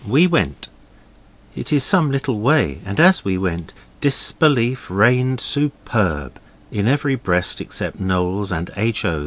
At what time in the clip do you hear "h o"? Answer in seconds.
8.75-9.19